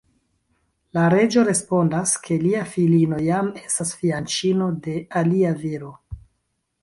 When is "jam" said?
3.27-3.51